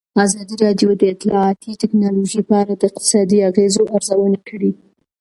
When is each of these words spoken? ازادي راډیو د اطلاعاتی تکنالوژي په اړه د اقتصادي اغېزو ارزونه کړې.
ازادي 0.25 0.55
راډیو 0.65 0.89
د 0.97 1.03
اطلاعاتی 1.13 1.71
تکنالوژي 1.83 2.41
په 2.47 2.53
اړه 2.61 2.73
د 2.77 2.83
اقتصادي 2.91 3.37
اغېزو 3.49 3.83
ارزونه 3.95 4.39
کړې. 4.47 4.71